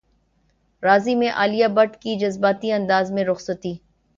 راضی 0.83 1.15
میں 1.15 1.29
عالیہ 1.31 1.67
بھٹ 1.67 1.95
کی 2.01 2.15
جذباتی 2.19 2.71
انداز 2.71 3.11
میں 3.11 3.25
رخصتی 3.25 3.73